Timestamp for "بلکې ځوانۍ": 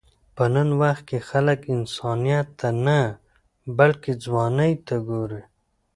3.77-4.73